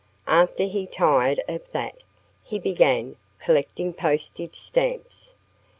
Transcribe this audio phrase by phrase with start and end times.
[0.25, 1.97] After he tired of that
[2.43, 5.35] he began collecting postage stamps.